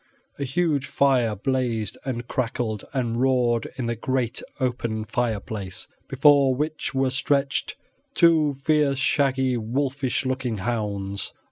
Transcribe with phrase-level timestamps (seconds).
[0.39, 6.95] A huge fire blazed and crackled and roared in the great open fireplace, before which
[6.95, 7.75] were stretched
[8.15, 11.33] two fierce, shaggy, wolfish looking hounds.